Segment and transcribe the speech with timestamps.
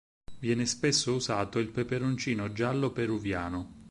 [0.39, 3.87] Viene spesso usato il peperoncino giallo peruviano.